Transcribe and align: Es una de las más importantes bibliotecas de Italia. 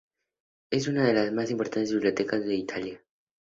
Es 0.71 0.87
una 0.87 1.05
de 1.05 1.13
las 1.13 1.31
más 1.31 1.51
importantes 1.51 1.93
bibliotecas 1.93 2.43
de 2.43 2.55
Italia. 2.55 3.03